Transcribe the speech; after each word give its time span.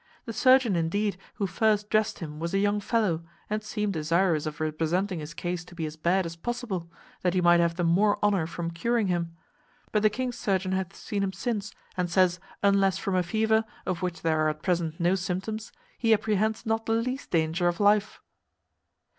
The 0.25 0.33
surgeon, 0.33 0.75
indeed, 0.75 1.15
who 1.35 1.45
first 1.45 1.91
dressed 1.91 2.17
him 2.17 2.39
was 2.39 2.55
a 2.55 2.57
young 2.57 2.79
fellow, 2.79 3.23
and 3.51 3.61
seemed 3.61 3.93
desirous 3.93 4.47
of 4.47 4.59
representing 4.59 5.19
his 5.19 5.35
case 5.35 5.63
to 5.65 5.75
be 5.75 5.85
as 5.85 5.95
bad 5.95 6.25
as 6.25 6.35
possible, 6.35 6.89
that 7.21 7.35
he 7.35 7.39
might 7.41 7.59
have 7.59 7.75
the 7.75 7.83
more 7.83 8.17
honour 8.25 8.47
from 8.47 8.71
curing 8.71 9.09
him: 9.09 9.37
but 9.91 10.01
the 10.01 10.09
king's 10.09 10.39
surgeon 10.39 10.71
hath 10.71 10.95
seen 10.95 11.21
him 11.21 11.33
since, 11.33 11.71
and 11.95 12.09
says, 12.09 12.39
unless 12.63 12.97
from 12.97 13.13
a 13.15 13.21
fever, 13.21 13.63
of 13.85 14.01
which 14.01 14.23
there 14.23 14.39
are 14.43 14.49
at 14.49 14.63
present 14.63 14.99
no 14.99 15.13
symptoms, 15.13 15.71
he 15.99 16.13
apprehends 16.15 16.65
not 16.65 16.87
the 16.87 16.93
least 16.93 17.29
danger 17.29 17.67
of 17.67 17.79
life." 17.79 18.21